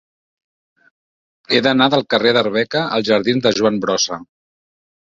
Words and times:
He 1.51 1.61
d'anar 1.67 1.89
del 1.97 2.05
carrer 2.15 2.35
d'Arbeca 2.39 2.85
als 2.99 3.13
jardins 3.13 3.47
de 3.49 3.57
Joan 3.61 3.83
Brossa. 3.87 4.25